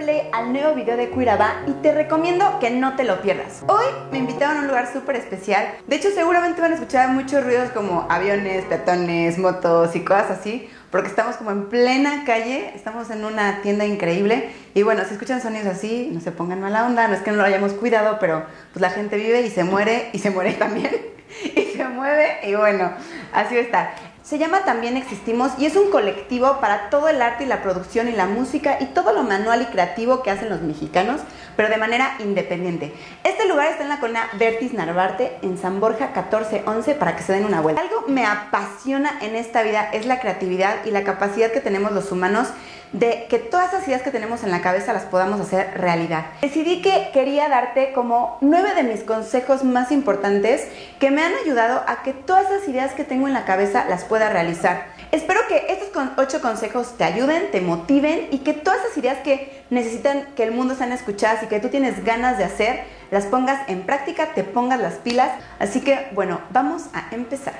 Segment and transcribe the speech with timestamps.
[0.00, 3.62] play al nuevo video de Cuiraba y te recomiendo que no te lo pierdas.
[3.66, 5.74] Hoy me invitaron a un lugar súper especial.
[5.86, 10.70] De hecho, seguramente van a escuchar muchos ruidos como aviones, peatones, motos y cosas así,
[10.90, 15.42] porque estamos como en plena calle, estamos en una tienda increíble y bueno, si escuchan
[15.42, 18.44] sonidos así, no se pongan mala onda, no es que no lo hayamos cuidado, pero
[18.72, 20.96] pues la gente vive y se muere y se muere también
[21.44, 22.90] y se mueve y bueno,
[23.34, 24.09] así estar.
[24.30, 28.06] Se llama También Existimos y es un colectivo para todo el arte y la producción
[28.06, 31.20] y la música y todo lo manual y creativo que hacen los mexicanos,
[31.60, 32.90] pero de manera independiente.
[33.22, 37.34] Este lugar está en la colonia Vertis Narvarte, en San Borja 1411, para que se
[37.34, 37.82] den una vuelta.
[37.82, 42.12] Algo me apasiona en esta vida es la creatividad y la capacidad que tenemos los
[42.12, 42.48] humanos
[42.92, 46.24] de que todas esas ideas que tenemos en la cabeza las podamos hacer realidad.
[46.40, 50.66] Decidí que quería darte como nueve de mis consejos más importantes
[50.98, 54.04] que me han ayudado a que todas esas ideas que tengo en la cabeza las
[54.04, 54.86] pueda realizar.
[55.12, 59.64] Espero que estos ocho consejos te ayuden, te motiven y que todas esas ideas que
[59.68, 63.68] necesitan que el mundo sean escuchadas y que tú tienes ganas de hacer, las pongas
[63.68, 65.32] en práctica, te pongas las pilas.
[65.58, 67.54] Así que bueno, vamos a empezar.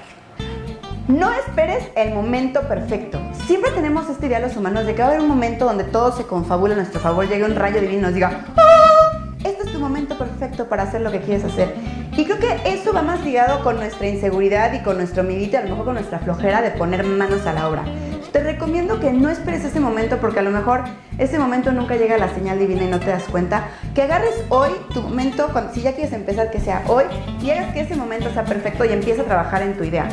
[1.08, 3.20] No esperes el momento perfecto.
[3.46, 6.16] Siempre tenemos esta idea los humanos de que va a haber un momento donde todo
[6.16, 9.18] se confabula a nuestro favor, llegue un rayo divino y nos diga, ¡Ah!
[9.42, 11.74] este es tu momento perfecto para hacer lo que quieres hacer.
[12.20, 15.62] Y creo que eso va más ligado con nuestra inseguridad y con nuestro midito, a
[15.62, 17.82] lo mejor con nuestra flojera de poner manos a la obra.
[18.30, 20.84] Te recomiendo que no esperes ese momento porque a lo mejor
[21.16, 23.68] ese momento nunca llega a la señal divina y no te das cuenta.
[23.94, 27.04] Que agarres hoy tu momento, cuando, si ya quieres empezar, que sea hoy
[27.42, 30.06] y hagas que ese momento sea perfecto y empieza a trabajar en tu idea.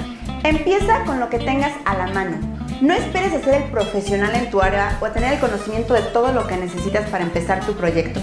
[0.45, 2.37] Empieza con lo que tengas a la mano.
[2.79, 6.03] No esperes a ser el profesional en tu área o a tener el conocimiento de
[6.03, 8.21] todo lo que necesitas para empezar tu proyecto.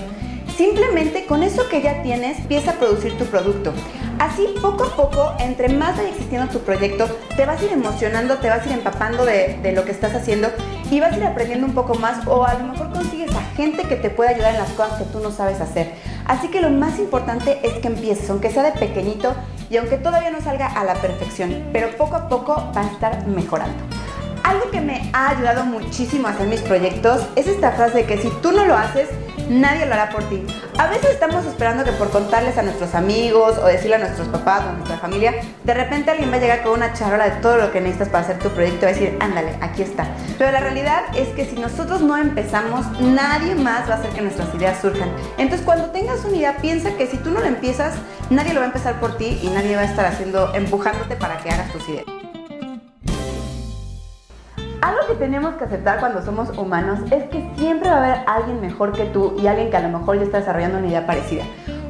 [0.57, 3.73] Simplemente con eso que ya tienes, empieza a producir tu producto.
[4.21, 8.39] Así, poco a poco, entre más vaya existiendo tu proyecto, te vas a ir emocionando,
[8.39, 10.49] te vas a ir empapando de, de, lo que estás haciendo
[10.93, 13.83] y vas a ir aprendiendo un poco más o a lo mejor consigues a gente
[13.89, 15.91] que te pueda ayudar en las cosas que tú no sabes hacer.
[16.27, 19.35] Así que lo más importante es que empieces, aunque sea de pequeñito
[19.69, 23.27] y aunque todavía no salga a la perfección, pero poco a poco va a estar
[23.27, 23.83] mejorando.
[24.45, 28.19] Algo que me ha ayudado muchísimo a hacer mis proyectos es esta frase de que
[28.19, 29.09] si tú no lo haces,
[29.49, 30.45] nadie lo hará por ti.
[30.79, 34.65] A veces estamos esperando que por contarles a nuestros amigos o decirle a nuestros papás
[34.65, 35.35] o a nuestra familia,
[35.65, 38.25] de repente alguien va a llegar con una charola de todo lo que necesitas para
[38.25, 40.07] hacer tu proyecto y va a decir, ándale, aquí está.
[40.39, 44.23] Pero la realidad es que si nosotros no empezamos, nadie más va a hacer que
[44.23, 45.11] nuestras ideas surjan.
[45.39, 47.95] Entonces cuando tengas una idea, piensa que si tú no la empiezas,
[48.31, 51.39] nadie lo va a empezar por ti y nadie va a estar haciendo, empujándote para
[51.39, 52.14] que hagas tus ideas.
[54.85, 58.61] Algo que tenemos que aceptar cuando somos humanos es que siempre va a haber alguien
[58.61, 61.45] mejor que tú y alguien que a lo mejor ya está desarrollando una idea parecida.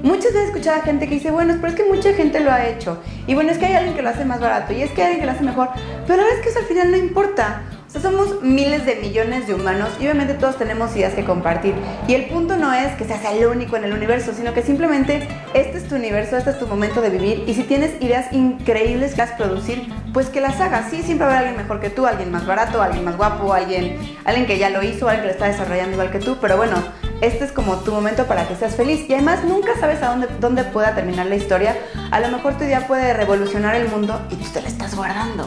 [0.04, 2.52] Muchas veces he escuchado a gente que dice, bueno, pero es que mucha gente lo
[2.52, 2.98] ha hecho.
[3.26, 5.06] Y bueno, es que hay alguien que lo hace más barato y es que hay
[5.08, 5.70] alguien que lo hace mejor.
[6.06, 7.62] Pero la verdad es que eso al final no importa
[8.00, 11.74] somos miles de millones de humanos y obviamente todos tenemos ideas que compartir.
[12.08, 15.28] Y el punto no es que seas el único en el universo, sino que simplemente
[15.54, 17.44] este es tu universo, este es tu momento de vivir.
[17.46, 20.90] Y si tienes ideas increíbles que vas a producir, pues que las hagas.
[20.90, 23.52] Sí, siempre va a haber alguien mejor que tú, alguien más barato, alguien más guapo,
[23.52, 26.38] alguien, alguien que ya lo hizo, alguien que lo está desarrollando igual que tú.
[26.40, 26.76] Pero bueno,
[27.20, 29.08] este es como tu momento para que seas feliz.
[29.08, 31.76] Y además nunca sabes a dónde, dónde pueda terminar la historia.
[32.10, 35.46] A lo mejor tu idea puede revolucionar el mundo y tú te la estás guardando.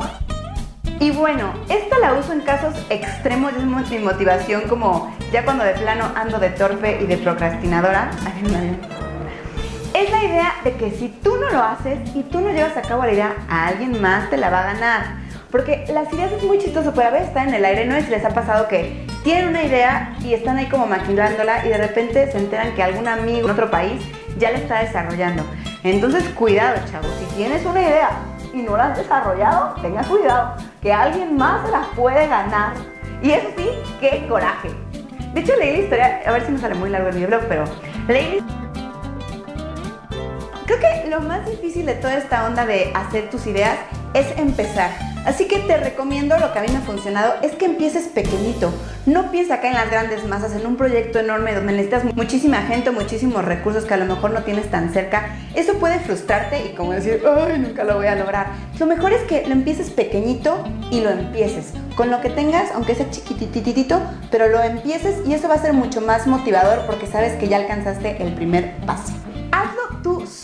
[1.00, 5.74] Y bueno, esta la uso en casos extremos, es mi motivación como ya cuando de
[5.74, 8.10] plano ando de torpe y de procrastinadora.
[9.94, 12.82] Es la idea de que si tú no lo haces y tú no llevas a
[12.82, 15.28] cabo la idea, a alguien más te la va a ganar.
[15.52, 17.98] Porque las ideas es muy chistoso, pero a veces están en el aire, ¿no?
[17.98, 21.70] Y si les ha pasado que tienen una idea y están ahí como maquinándola y
[21.70, 24.02] de repente se enteran que algún amigo en otro país
[24.38, 25.46] ya la está desarrollando.
[25.84, 28.10] Entonces, cuidado, chavos, si tienes una idea
[28.54, 32.74] y no la has desarrollado, tenga cuidado, que alguien más se las puede ganar.
[33.22, 33.70] Y eso sí,
[34.00, 34.70] qué coraje.
[35.34, 37.66] De hecho, leí la historia, a ver si me sale muy largo el video, pero
[38.08, 38.44] leí
[40.66, 43.78] Creo que lo más difícil de toda esta onda de hacer tus ideas
[44.14, 45.07] es empezar.
[45.26, 48.72] Así que te recomiendo lo que a mí me ha funcionado es que empieces pequeñito.
[49.06, 52.92] No pienses acá en las grandes masas, en un proyecto enorme donde necesitas muchísima gente,
[52.92, 55.36] muchísimos recursos que a lo mejor no tienes tan cerca.
[55.56, 58.48] Eso puede frustrarte y como decir, ay, nunca lo voy a lograr.
[58.80, 61.74] Lo mejor es que lo empieces pequeñito y lo empieces.
[61.96, 64.02] Con lo que tengas, aunque sea chiquitititito,
[64.32, 67.58] pero lo empieces y eso va a ser mucho más motivador porque sabes que ya
[67.58, 69.14] alcanzaste el primer paso.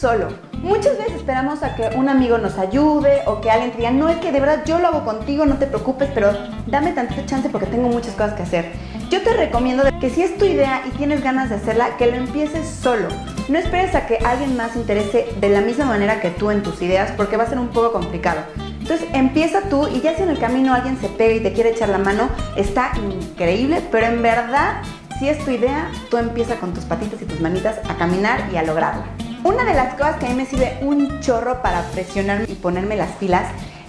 [0.04, 0.28] Solo.
[0.62, 4.10] Muchas veces esperamos a que un amigo nos ayude o que alguien te diga, no
[4.10, 6.34] es que de verdad yo lo hago contigo, no te preocupes, pero
[6.68, 8.74] dame tantita chance porque tengo muchas cosas que hacer.
[9.10, 12.18] Yo te recomiendo que si es tu idea y tienes ganas de hacerla, que lo
[12.18, 13.08] empieces solo.
[13.48, 16.82] No esperes a que alguien más interese de la misma manera que tú en tus
[16.82, 18.42] ideas porque va a ser un poco complicado.
[18.82, 21.70] Entonces empieza tú y ya si en el camino alguien se pega y te quiere
[21.70, 22.28] echar la mano,
[22.58, 24.82] está increíble, pero en verdad
[25.18, 28.58] si es tu idea, tú empieza con tus patitas y tus manitas a caminar y
[28.58, 29.06] a lograrla.
[29.44, 32.96] Una de las cosas que a mí me sirve un chorro para presionarme y ponerme
[32.96, 33.44] las pilas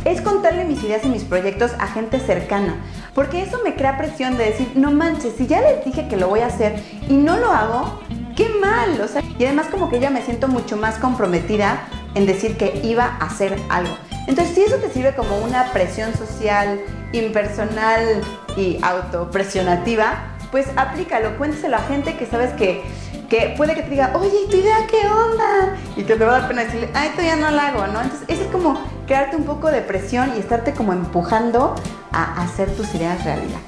[0.04, 2.76] es contarle mis ideas y mis proyectos a gente cercana.
[3.14, 6.26] Porque eso me crea presión de decir, no manches, si ya les dije que lo
[6.26, 8.00] voy a hacer y no lo hago,
[8.34, 9.00] qué mal.
[9.00, 11.86] O sea, y además como que ya me siento mucho más comprometida
[12.16, 13.94] en decir que iba a hacer algo.
[14.26, 16.80] Entonces, si eso te sirve como una presión social,
[17.12, 18.22] impersonal
[18.56, 22.82] y autopresionativa, pues aplícalo, cuénteselo a gente que sabes que,
[23.28, 25.76] que puede que te diga, oye, ¿y tu idea qué onda?
[25.96, 28.00] Y que te va a dar pena decirle, ay, todavía no la hago, ¿no?
[28.00, 31.74] Entonces, eso es como crearte un poco de presión y estarte como empujando
[32.12, 33.60] a hacer tus ideas realidad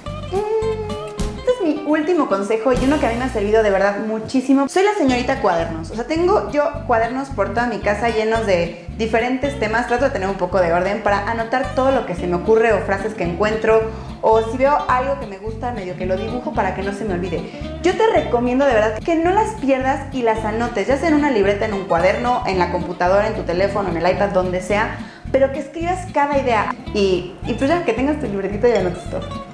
[1.67, 4.69] mi último consejo y uno que a mí me ha servido de verdad muchísimo.
[4.69, 5.91] Soy la señorita cuadernos.
[5.91, 9.88] O sea, tengo yo cuadernos por toda mi casa llenos de diferentes temas.
[9.88, 12.73] Trato de tener un poco de orden para anotar todo lo que se me ocurre
[12.73, 13.91] o frases que encuentro.
[14.28, 17.05] O si veo algo que me gusta, medio que lo dibujo para que no se
[17.05, 17.49] me olvide.
[17.84, 21.14] Yo te recomiendo de verdad que no las pierdas y las anotes, ya sea en
[21.14, 24.61] una libreta, en un cuaderno, en la computadora, en tu teléfono, en el iPad, donde
[24.61, 24.99] sea,
[25.31, 29.08] pero que escribas cada idea y, y pues ya que tengas tu libretito y anotes
[29.11, 29.46] todo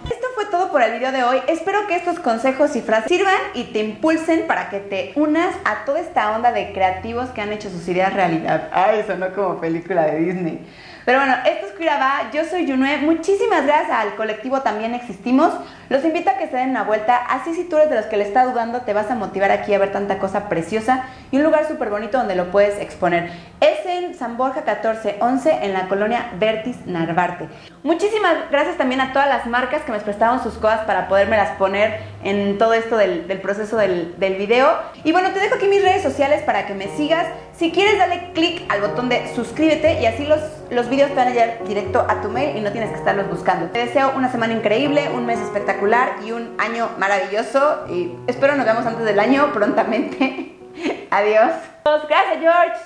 [0.53, 1.39] todo por el video de hoy.
[1.49, 5.87] Espero que estos consejos y frases sirvan y te impulsen para que te unas a
[5.87, 8.69] toda esta onda de creativos que han hecho sus ideas realidad.
[8.71, 10.67] Ay, sonó como película de Disney.
[11.05, 12.99] Pero bueno, esto es Cuiraba, yo soy Yunue.
[12.99, 15.53] Muchísimas gracias al colectivo También Existimos.
[15.89, 17.17] Los invito a que se den una vuelta.
[17.17, 19.75] Así si tú eres de los que le está dudando, te vas a motivar aquí
[19.75, 23.31] a ver tanta cosa preciosa y un lugar súper bonito donde lo puedes exponer.
[23.61, 27.49] Es en San Borja 1411 en la colonia Vertis Narvarte.
[27.83, 32.01] Muchísimas gracias también a todas las marcas que me prestaron sus cosas para podérmelas poner
[32.25, 34.69] en todo esto del, proceso del, video.
[35.05, 37.27] Y bueno, te dejo aquí mis redes sociales para que me sigas.
[37.57, 40.41] Si quieres, dale click al botón de suscríbete y así los,
[40.71, 43.29] los videos te van a llegar directo a tu mail y no tienes que estarlos
[43.29, 43.67] buscando.
[43.71, 47.87] Te deseo una semana increíble, un mes espectacular y un año maravilloso.
[47.89, 50.59] Y espero nos veamos antes del año prontamente.
[51.11, 51.53] Adiós.
[51.85, 52.81] Gracias, George,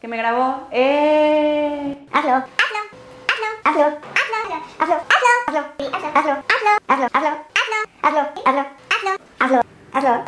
[0.00, 0.68] que me grabó.
[0.70, 2.06] Eh...
[2.12, 2.46] Hazlo, hazlo,
[3.28, 3.98] hazlo, hazlo,
[4.78, 5.00] hazlo, hazlo,
[5.48, 6.42] hazlo, hazlo, hazlo,
[6.88, 7.44] hazlo, hazlo,
[8.02, 8.79] hazlo, hazlo, hazlo.
[9.92, 10.24] Hazlo.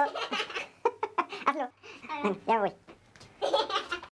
[1.46, 1.68] Hazlo.
[2.46, 2.72] Ya voy.